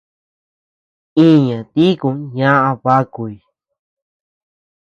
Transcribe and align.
Iña 1.27 1.57
tiku 1.73 2.09
ñaʼa 2.35 2.71
bakuy. 2.83 3.35